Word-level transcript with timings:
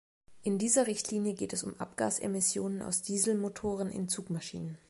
In 0.41 0.57
dieser 0.57 0.87
Richtlinie 0.87 1.35
geht 1.35 1.53
es 1.53 1.61
um 1.63 1.79
Abgasemissionen 1.79 2.81
aus 2.81 3.03
Dieselmotoren 3.03 3.91
in 3.91 4.09
Zugmaschinen. 4.09 4.79